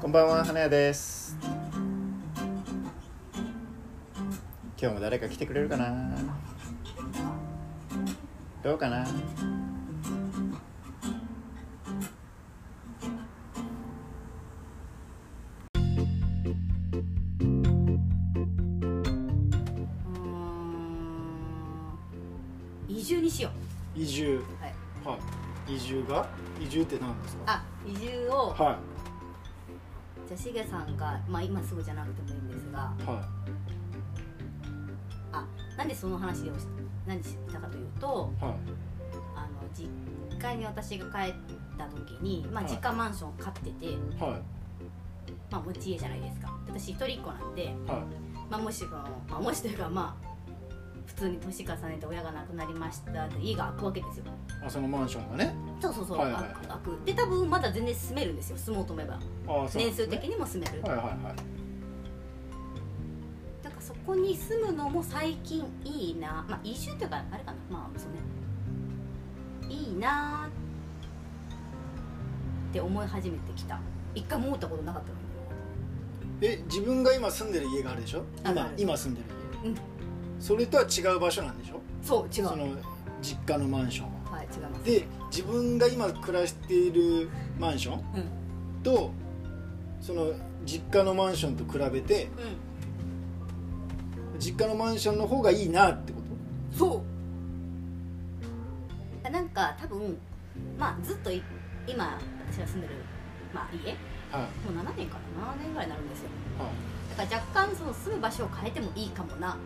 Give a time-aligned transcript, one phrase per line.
[0.00, 1.36] こんばんは花屋です。
[4.80, 6.10] 今日も誰か来てくれるかな？
[8.62, 9.06] どうかな？
[22.88, 23.50] 移住にしよ
[23.94, 24.36] 移住。
[24.36, 24.74] うはい。
[25.04, 25.39] はい
[25.74, 26.26] 移住が？
[26.60, 27.42] 移住って何ですか？
[27.46, 28.78] あ移住をは
[30.26, 33.02] じゃあしげさんがまあ今すぐじゃなくてもいいんですがい。
[33.04, 33.22] は
[35.32, 36.66] あなんでその話をし
[37.06, 38.54] 何したかというといはい。
[39.36, 39.88] あの実
[40.40, 41.34] 家に私が帰っ
[41.78, 42.72] た時に、まあ、はい。
[42.72, 43.86] 実家マンション買ってて、
[44.22, 44.42] はい。
[45.50, 46.48] まあ、持ち家じゃないですか。
[46.66, 48.04] で私一人っ子なんで、は
[48.50, 50.29] まあ、もしくは、まあ、もしというかまあ
[51.10, 54.24] 普通に年重ねて親が亡くなりましたって家が空くわけですよ。
[54.24, 54.28] い
[54.64, 55.54] あそのマンションがね。
[55.80, 56.52] そうそうそう、はいはいはい。
[56.68, 56.98] 空く。
[57.04, 58.56] で多分まだ全然住めるんですよ。
[58.56, 59.14] 住もうと思えば。
[59.14, 61.16] あそうなん年数的にも住める、はいはいはい。
[63.62, 66.46] だからそこに住むのも最近いいな。
[66.48, 67.58] まあ移住というかあれかな。
[67.70, 68.12] まあそう
[69.68, 69.74] ね。
[69.74, 70.48] いいな
[72.70, 73.80] って思い始めてきた。
[74.14, 75.20] 一回も思ったことなかったのに。
[76.42, 78.24] え自分が今住んでる家があるでしょ？
[78.46, 79.26] 今今住んでる
[79.64, 79.76] 家、うん
[80.40, 81.80] それとは違う場所なんでしょ？
[82.02, 82.48] そう違う。
[82.48, 82.66] その
[83.22, 84.38] 実家のマンションは。
[84.38, 84.84] はい違います。
[84.84, 88.02] で自分が今暮らしているマンションうん。
[88.82, 89.12] と
[90.00, 90.32] その
[90.64, 92.28] 実家のマンションと比べてう
[94.38, 96.24] 実家のマンションの方がいいなってこん
[96.76, 97.02] そう。
[99.26, 100.16] あなんか多分
[100.78, 101.42] まあずっとい
[101.86, 102.18] 今
[102.50, 102.94] 私が住んでる、
[103.52, 103.94] まあ、家？
[104.32, 104.72] とはい。
[104.72, 106.30] もう7年かな？7年ぐらいになるんですよ。
[106.58, 106.70] は
[107.16, 109.50] だから若干その住む場所を変えてもいいかもな。
[109.50, 109.56] い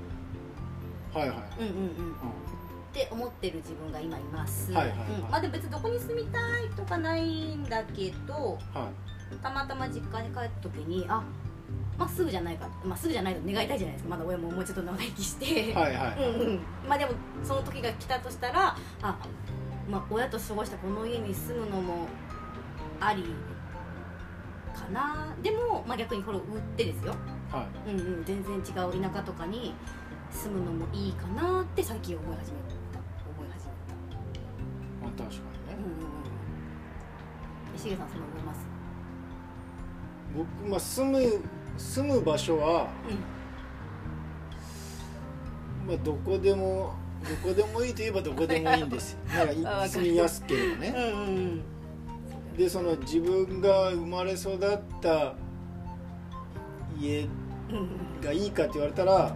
[1.14, 1.38] はいはい。
[1.60, 2.12] うんうんうん。
[2.12, 5.08] って思ってる自分が今います、はいはいはい。
[5.10, 5.30] うん。
[5.30, 8.90] まあでも別にどこに住みたいとかないんだけどは
[9.42, 11.22] たまたま実家に帰った時にあ
[11.98, 14.10] まあすぐじゃないか、まあ、すぐじゃないと願いたいじゃないですか。
[14.10, 16.22] まだ親ももうちょっと長生きして、いはいはい。
[16.22, 16.60] うんうん。
[16.88, 17.12] まあでも
[17.42, 19.18] その時が来たとしたらあ、
[19.88, 22.06] まあ、親と過ごしたこの家に住むのも
[23.00, 23.24] あり
[24.74, 25.34] かな。
[25.42, 27.14] でも、まあ、逆にこれを売ってですよ、
[27.50, 27.90] はい。
[27.90, 29.74] うんうん、全然違う田舎とかに
[30.34, 32.74] 住むのもいいかなって最近思い始めた。
[33.38, 33.72] 思い始め
[34.10, 34.18] た。
[35.02, 35.90] まあ確かにねうんうん
[37.72, 37.78] うん。
[37.78, 38.66] しげさんその思います？
[40.36, 41.40] 僕まあ住む
[41.78, 42.88] 住む場所は
[45.86, 46.94] うまあどこでも
[47.42, 49.18] どこでもいいといえばどこでもいいんですよ。
[49.32, 50.90] なんか住みやすければね。
[50.90, 51.62] んうんうん。
[52.56, 54.58] でその自分が生まれ育っ
[55.00, 55.34] た
[57.00, 58.20] 家うん。
[58.20, 59.34] がいいかって言われたら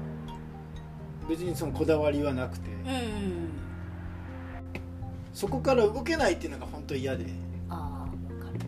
[1.29, 2.71] 別にそのこだわりはなくて。
[2.71, 3.49] うんうん
[5.39, 7.25] そこから動けないっていうのが本当嫌で、
[7.69, 8.59] ああ分かる。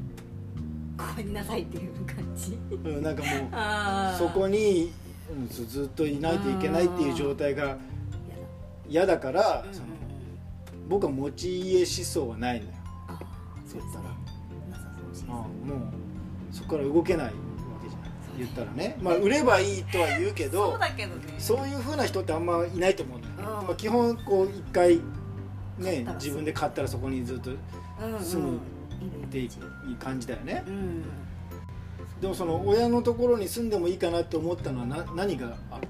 [0.96, 2.56] ごめんなさいっていう感じ。
[2.70, 4.92] うん、なんかもうあそこに
[5.28, 7.76] うんずずっといないといけないっていう状態が
[8.88, 9.86] 嫌だから、うんその
[10.88, 12.72] 僕は持ち家思想はないのよ。
[13.66, 14.02] そうですね。
[14.70, 14.82] なさ
[15.12, 17.32] そうしああもうそこから動けない
[18.40, 18.96] 言ったらね。
[19.00, 21.34] まあ売ればいいとは言うけどそうだけどね。
[21.38, 23.66] そういうふうな人ってあんまいないと思うのよ、うん。
[23.66, 25.00] まあ、基本こう一回
[25.78, 27.50] ね自分で買ったらそこにずっと
[28.20, 28.58] 住む
[29.00, 30.64] いるていう感じだよね。
[30.66, 31.04] うん
[32.20, 35.80] でもその親のところに住んでもいいかなって思ったのはな何があよかったの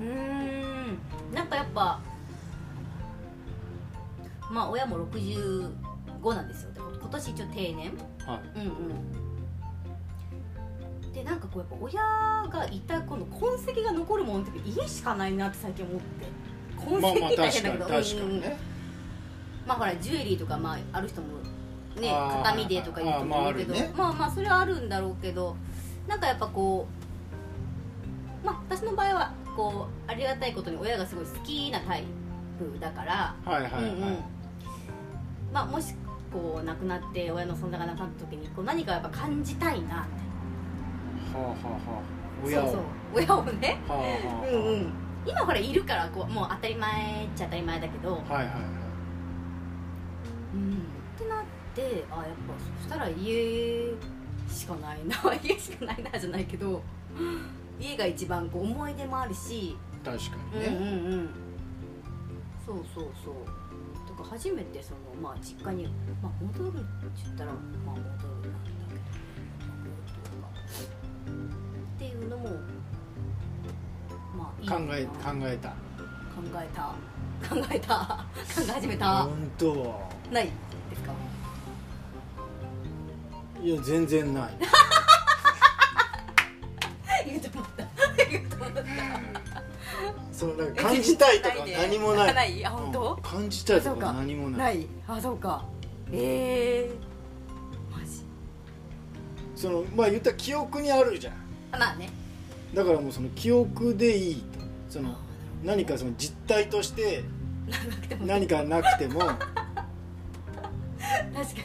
[0.00, 1.34] うーん。
[1.34, 2.00] なんかやっぱ
[4.50, 5.70] まあ親も65
[6.34, 6.72] なんですよ。
[6.72, 7.92] で今年一応定年。
[8.24, 8.60] はい。
[8.60, 9.31] うんうん
[11.22, 16.26] でなんかこうやっぱ親がいたこの痕跡が残るものって家しかないなって最近思って。
[16.76, 18.56] 痕跡まあまあ大確かに変だけど
[19.66, 21.28] まあほらジュエリーとかまあある人も
[22.00, 23.74] ね形見でとか言う人もいるけど。
[23.74, 23.92] ね。
[23.96, 25.56] まあまあそれはあるんだろうけど。
[26.08, 26.88] なんかやっぱこ
[28.42, 32.04] うまあ私の場合はこうありがたいことに親がすごい好きなタイ
[32.58, 33.36] プだから。
[33.44, 34.18] はいはいはい、うんうん。
[35.52, 35.94] まあもし
[36.32, 40.21] こう亡くなって親の存在がなくなった時にこう何かやっぱ感じたいなって
[42.44, 42.82] 親をそうそう。
[43.14, 43.44] 親を。
[43.44, 43.78] ね。
[43.88, 44.92] うんうん。
[45.24, 48.46] 今ほらいるからこうもう当たり前っちゃ当たり前だけど、はいはいはい。
[50.54, 51.44] うん、ってなっ
[51.74, 52.26] てあやっぱ
[52.80, 53.92] そしたら家
[54.48, 55.16] しかないな。
[55.42, 56.82] 家しかないなじゃないけど。
[57.80, 61.30] 家が一番こう思い出もあるし、確かうんにね、うんうん。
[62.64, 63.34] そうそうそう。
[64.08, 65.88] だから初めてそのまあ実家に、
[66.22, 66.86] まあ、戻るって
[67.24, 67.58] 言ったらま
[67.92, 68.02] あ戻
[68.42, 68.58] るな
[74.68, 75.10] 考なえ考
[75.42, 75.68] えた。
[75.70, 75.74] 考
[76.56, 76.82] えた。
[77.48, 77.94] 考えた。
[78.34, 79.22] 考え始めた。
[79.24, 80.08] 本当。
[80.32, 80.50] ないで
[80.96, 81.12] すか？
[83.62, 84.54] いや全然ない。
[87.26, 87.84] 言うと思った。
[88.30, 88.82] 言うと思った。
[90.32, 92.34] そのなんか感じたいとかで何もない。
[92.34, 92.66] ない。
[92.66, 93.22] あ本当、うん。
[93.22, 94.76] 感じたいとか何もない。
[94.76, 94.86] ない。
[95.06, 95.64] あそうか。
[96.10, 98.24] ええー、マジ。
[99.54, 101.34] そのまあ言ったら記憶にあるじゃん。
[101.72, 102.10] あまあね
[102.74, 104.42] だからもうその記憶でいいと。
[104.88, 105.16] その
[105.64, 107.24] 何かその実体として
[108.26, 109.46] 何かなくても、 確か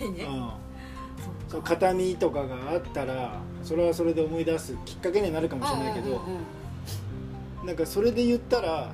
[0.06, 0.50] にね、うん、
[1.50, 6.19] そ形見とかがあったらそれはそれで思い出すきっかけにはなるかもしれないけど、うん
[7.65, 8.89] なんかそれで言ったら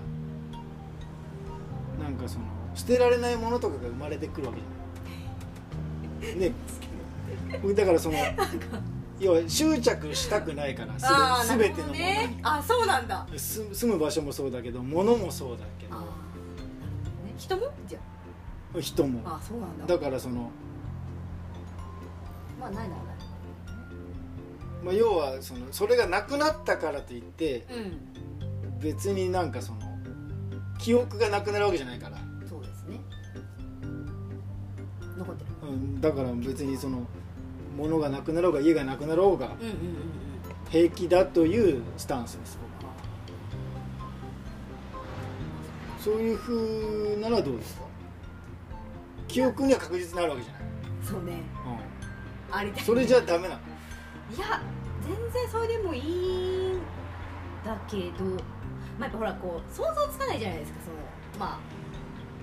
[2.02, 4.60] なんかその捨てられないものとかが生まれてくるわけ
[6.26, 6.50] じゃない。
[6.50, 6.54] ね。
[7.76, 8.18] だからその
[9.20, 13.28] 要は執着したくないからすあーべ全てのものに、なるほどねあそうなんだ。
[13.38, 15.96] す住む場所もそうだけど物もそうだけど。
[15.96, 17.34] あーなるほどね。
[17.38, 17.72] 人も？
[17.88, 18.00] じゃ
[18.82, 19.22] 人も。
[19.26, 19.86] ああそうなんだ。
[19.86, 20.52] だからその、
[22.60, 23.16] まあないならない。
[24.84, 28.80] まあ、要はそのそれがなくなったからといってうん。
[28.80, 29.80] 別になんかその
[30.78, 32.18] 記憶がなくなるわけじゃないから、
[32.50, 33.00] そうですね。
[35.18, 35.50] 残ってる。
[35.70, 37.08] うん、だから別にその
[37.78, 39.76] 物がなくなろうが家がなくなろうがうんうんうんうん。
[40.70, 42.94] 平気だというスタンスです僕は。
[46.00, 47.84] そういう風ならどうですか？
[49.28, 50.62] 記憶には確実になるわけじゃない、
[51.04, 51.32] そうね。
[51.32, 52.84] うありたい。
[52.84, 53.62] ん、それじゃダメなの？
[54.36, 54.62] いや
[55.02, 56.80] 全然それでもいいん
[57.66, 58.24] だけど
[59.00, 60.98] まあやっぱほらこう想像つかないじゃないですかその
[61.40, 61.60] まあ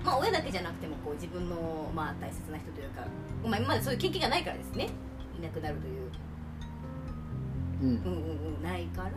[0.05, 3.01] まあ親だけじゃなくてもこう自分のまあ大切な人というか、
[3.43, 4.85] まあ、今までそういう経験がないからですね。
[4.85, 4.89] い
[5.41, 6.11] なくなるという。
[7.81, 7.89] うん。
[7.89, 8.63] うんうんうん。
[8.63, 9.09] ないから。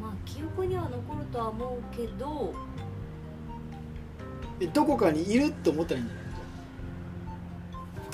[0.00, 2.54] まあ記憶には残るとは思うけど。
[4.60, 6.20] えどこかにいると思ったらいいんじゃな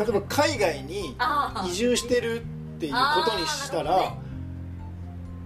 [0.04, 0.08] い？
[0.10, 1.16] 例えば海外に
[1.68, 2.44] 移住してるっ
[2.78, 2.98] ていうこ
[3.30, 4.18] とにしたら、ね。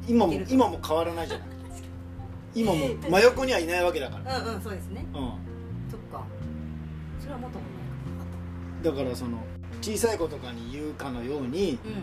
[0.09, 1.49] 今も今も変わらないじゃない？
[2.55, 2.79] 今も
[3.09, 5.07] 真横にはいないわけだから、うんうんそうですね。
[5.13, 5.17] う
[5.91, 6.25] そっか。
[7.21, 9.39] それはもっともないだからその
[9.83, 11.97] 小さい子とかに言うかのようにうんうん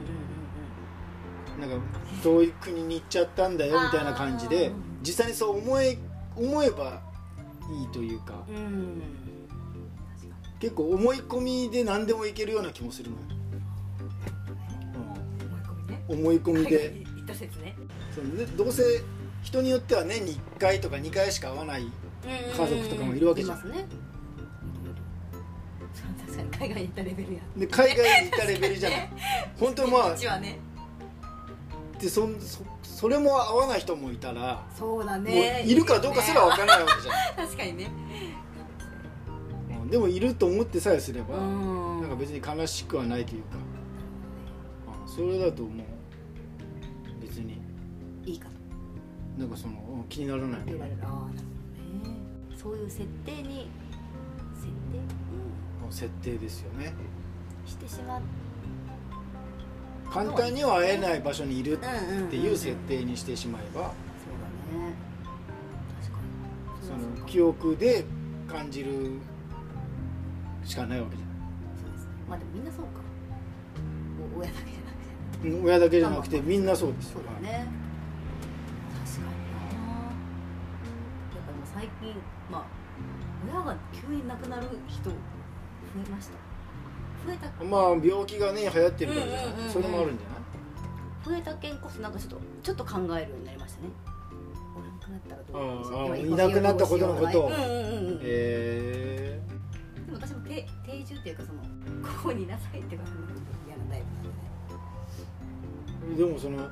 [1.56, 1.86] うんなんか
[2.24, 4.72] 遠い国に行っちゃったんだよみたいな感じで
[5.02, 5.98] 実際にそう思え
[6.36, 7.02] 思えば
[7.82, 8.44] いいというか。
[8.48, 8.56] うん。
[8.56, 9.02] うん
[10.60, 13.54] 結構思い込みで何でもいけるような気もするのよ、思
[15.54, 16.04] い込みね。
[16.10, 16.78] うん、思い込みで。
[16.78, 17.76] 海外に行った説ね。
[18.16, 18.84] そのねどうせ
[19.44, 21.84] 人によっては年に1回とか2回しか会わない
[22.24, 23.58] 家族とかもいるわけじゃん。
[23.60, 23.78] いますね。
[23.78, 24.07] そう確かに
[26.68, 29.10] 海外に行ったレベルやで海外に行ったレベルじゃない。
[29.60, 30.60] 本当まあこっちはね。
[32.00, 37.92] でそそそれも合わない人もいたら、そうだもねういるかどうかすら分からないわけじゃない、 確かにね。
[39.82, 42.02] うんでもいると思ってさえすれば、うん。
[42.02, 47.22] なんか別に悲しくはないというか、うんそれだともう。
[47.22, 47.62] 別に。
[48.26, 48.54] いいかと
[49.42, 50.98] なんかそのうん気にならない言われる。
[51.04, 51.48] ああなる
[51.94, 52.18] ほどね。
[52.56, 53.70] そういう設定に
[54.56, 55.00] 設定、
[55.92, 56.94] 設定ですよね。
[57.66, 58.22] うん、してしまっ
[60.12, 61.82] 簡単には会えない場所にいるっ
[62.30, 64.94] ていう設定にしてしまえばそうだね。
[66.02, 66.20] 確か
[66.82, 67.16] に。
[67.16, 68.06] その記憶で
[68.48, 69.20] 感じる
[70.64, 71.26] しかないわけじゃ
[71.82, 72.12] そうですね。
[72.28, 72.90] まあでもみんなそうか。
[74.36, 75.00] お親だけじゃなく
[75.40, 75.50] て。
[75.50, 77.68] ない親だけじゃなくてみんなそうですよそうだね。
[79.06, 79.84] 確かにな。
[81.36, 82.16] やっぱでも最近
[82.50, 82.66] まあ
[83.46, 85.12] 親が急に亡くなる人
[85.96, 86.34] 増えました。
[87.28, 87.64] 増えた。
[87.64, 89.66] まあ病気がね流行ってるからじゃうんうんうんうん。
[89.66, 90.38] ないそれもあるんじゃない？
[91.26, 93.90] 増えた件こそなんかちょっとちょっと考えるようになりましたね。
[96.20, 97.42] いなくなったことのこと。
[97.46, 99.42] をうんうんうんうんえ
[100.06, 103.26] でも私も定定住っていうかそのここにいなさいって言われるの
[103.68, 104.06] 嫌なタイプ
[106.04, 106.68] なんででもその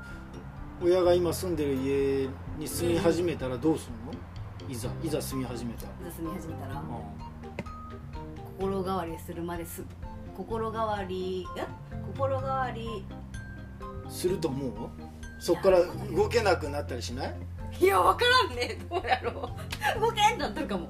[0.84, 6.84] 親が今住んでる家に住み始めたらどうするのいざいざ住み始めたらいざ住み始めたらう
[8.58, 9.84] 心変わりするまです
[10.36, 11.66] 心変わりえ？
[12.14, 12.88] 心変わり。
[12.88, 13.06] ん
[14.10, 14.72] すると思う？
[15.40, 15.80] そっから
[16.16, 17.36] 動けなくなったりしない？
[17.82, 18.78] いや分からんね。
[18.90, 19.50] どうやろ
[19.98, 20.00] う。
[20.02, 20.90] 動けんだったるかも。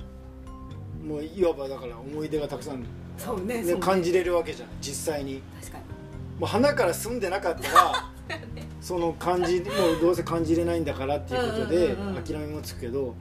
[1.03, 3.63] もういわばだから思い出がたくさん、ねそうね。
[3.63, 5.41] ね感じれるわけじゃん実際に。
[5.61, 5.83] 確かに。
[6.39, 8.11] もう花から住んでなかったら
[8.81, 9.65] その感じも
[9.97, 13.15] うどうせ感じれないんだからっていうことで諦めもつくけど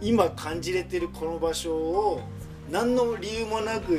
[0.00, 2.20] 今感じれてるこの場所を
[2.70, 3.98] 何の理由もなく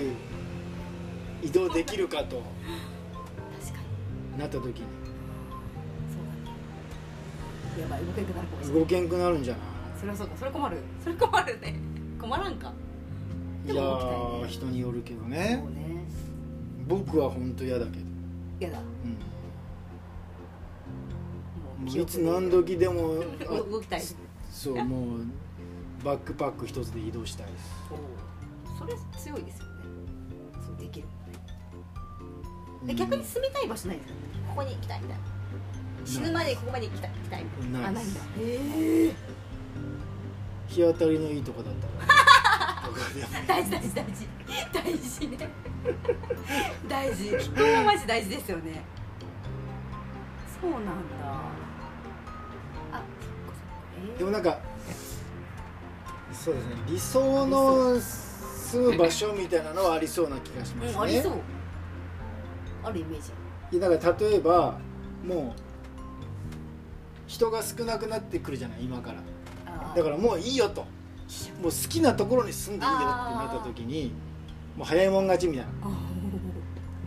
[1.41, 2.41] 移動できるかと
[3.59, 3.79] 確か
[4.33, 4.39] に。
[4.39, 4.73] なった時に。
[7.73, 8.79] そうやばい動けなくなるかもしれない。
[8.81, 9.63] 動けんくなるんじゃない？
[9.99, 10.33] それはそうか。
[10.37, 10.77] それ困る。
[11.03, 11.75] それ困るね。
[12.19, 12.71] 困らんか。
[13.67, 16.03] いやー人によるけどそねうね。
[16.87, 17.97] 僕は本当嫌だけど、
[18.59, 18.79] やだ。
[21.79, 24.01] うん、もういつ何時でもあ 動きたい。
[24.49, 25.25] そうもう
[26.03, 27.47] バックパック一つで移動したい
[28.81, 29.71] それ強いですよね。
[30.65, 31.07] そうできる
[32.85, 32.95] でうん。
[32.95, 34.19] 逆に住みたい場所ないですか
[34.49, 35.23] ここに行きたいみたいな。
[36.05, 37.87] 死ぬまでここまで行きたい行きたいみたいな。
[37.89, 38.21] あないんだ。
[38.21, 39.15] へえ
[40.67, 41.87] 日当たりのいいとこだった。
[41.87, 44.27] ら 大事大事大事。
[44.73, 45.37] 大事ね。
[46.87, 47.37] 大事。
[47.37, 48.81] 気候はマジ大事ですよね。
[50.61, 50.91] そうなんだ。
[52.93, 53.03] あ
[54.03, 54.17] えー。
[54.17, 54.59] でもなんか
[56.31, 56.75] そうですね。
[56.87, 57.99] 理想の
[58.71, 61.33] 住む場所みたいなのはありそうな気がしますね、うんありそう。
[62.83, 63.31] あるイメージ。
[63.71, 64.77] いやだから例えば
[65.25, 65.61] もう
[67.27, 69.21] 人が少なくなってくるじゃない今から。
[69.95, 70.81] だからもういいよと。
[70.81, 74.13] もう好きなところに住んでいいよってなった時に
[74.75, 75.71] もう早いもん勝ちみたいな。
[75.83, 76.10] あ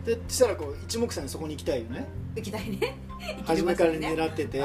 [0.05, 2.07] でしたらこう一目散にそこに行きたいよね。
[2.35, 2.97] ー行きたいね。
[3.43, 4.63] 初めからね狙ってて、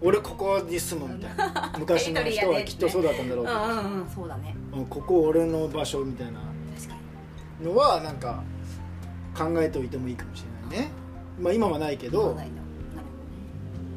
[0.00, 1.74] 俺ここに住むみたいな。
[1.78, 4.08] 昔の人はきっとそうだったんだろうけど、うんうんうん。
[4.08, 4.56] そうだね。
[4.72, 6.40] うんここ俺の場所みたいな。
[7.62, 8.42] のはなんか
[9.36, 10.90] 考えておいてもいいかもしれないね。
[11.38, 12.34] まあ今はないけど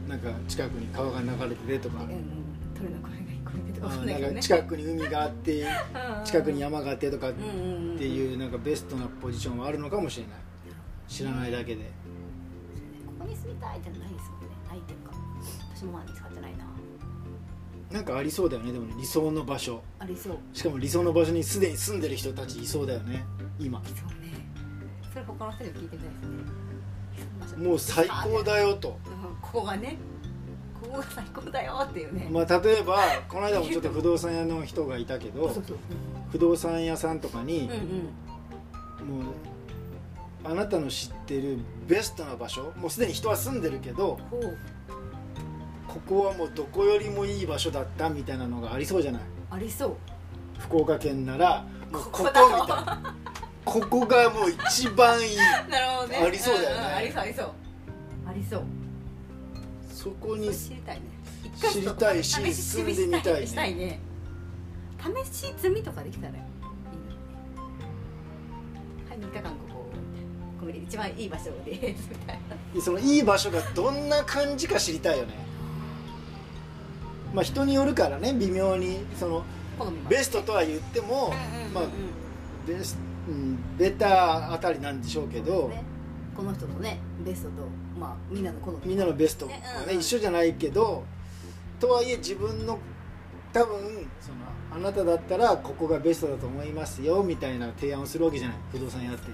[0.08, 2.04] なんか近くに川が流れててとか。
[2.04, 2.44] うんうん。
[2.76, 3.23] 鳥の声が聞こえ
[3.90, 5.66] なんか近くに海があって
[6.24, 10.36] 近くに山があってとかっていうなんかベストなポジションはあるのかもしれない。
[11.08, 11.92] 知らないだけで。
[13.06, 14.48] ここに住みたいってないですもんね。
[14.70, 15.14] ないっていうか。
[15.76, 16.66] 私もまだ見つかってないな。
[17.92, 19.84] なんかありそうだよねでもね理想の場所。
[20.00, 20.38] ありそう。
[20.54, 23.24] しかも理想の場所にすでに住んでる人たちいそうだよね。
[23.60, 23.82] 今。
[23.86, 24.48] そうね。
[25.12, 26.10] それ他の人に聞いてみたい
[27.42, 27.68] ですね。
[27.68, 28.98] もう最高だよと。
[29.06, 29.98] うんここがね
[30.84, 32.28] ここが最高だよっていうね。
[32.32, 32.98] まあ例えば
[33.28, 35.52] この間もちょっと不動産屋の人がいたけど
[36.32, 37.70] 不動産屋さんとかに
[39.04, 39.24] うんうん。
[39.24, 39.34] もう
[40.46, 44.18] あなたの知ってるベストな場所もうすでに人は住んでるけど
[45.88, 49.22] ここはもうどこよりもいい場所だったみたいなのがありそうじゃない？
[49.52, 49.96] ありそう。
[50.60, 53.16] 福岡県ならもうここみここだたいな。
[53.66, 55.38] ここがもう一番いい。
[55.70, 56.18] なるほどね。
[56.26, 56.82] ありそうだよね。
[56.82, 56.96] んん。
[56.96, 57.52] ありそうありそう。
[58.28, 58.64] ありそう
[60.04, 61.02] そこに知りたいね。
[61.72, 63.48] 知りたいし試住んでみたいね。
[63.48, 64.02] したいね
[65.00, 66.44] 試し積みとかできたらいいの
[69.10, 69.74] はい3日間ここ
[70.60, 72.40] ここで一番いい場所ですみたい。
[72.76, 75.36] なそのいい場所がどんな感じか知りたいよね。
[77.34, 79.46] まあ人によるからね微妙にその
[80.10, 81.34] ベストとは言っても
[81.74, 81.86] まあ
[82.68, 85.82] ベスうん、ベターあたりなんでしょうけど、ね。
[86.36, 87.54] この人のねベストと
[88.00, 88.80] まあみんなの好み。
[88.86, 90.00] みんなのベストはね、ねうんうん。
[90.00, 91.04] 一緒じゃないけど
[91.80, 92.80] とはいえ自分の
[93.52, 94.38] 多分その
[94.72, 99.32] あなただったらここがベストだと思いますよみたいな提案をするわけじゃない不動産屋って。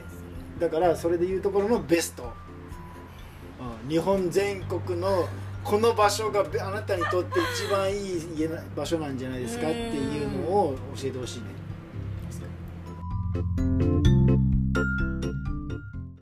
[0.60, 2.34] だからそれでいうところのベスト、
[3.84, 5.28] うん、日本全国の
[5.64, 11.46] この場所がべあなたにとって一番いい家な場所なんじゃないですかっていうのを教えてほしいね